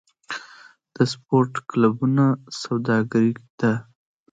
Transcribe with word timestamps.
د 0.95 0.97
سپورت 1.11 1.53
کلبونه 1.69 2.25
سوداګري 2.61 3.31
ده؟ 3.59 3.71